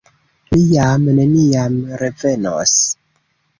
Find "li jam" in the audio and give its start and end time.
0.53-1.05